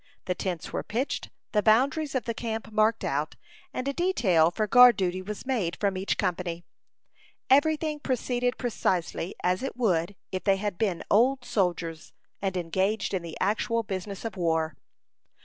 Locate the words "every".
7.51-7.77